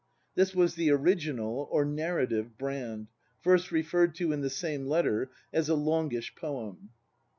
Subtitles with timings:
[0.33, 3.05] This was the original, or narrative, Brand,
[3.39, 6.89] first referred to, in the same letter, as "a longish poem."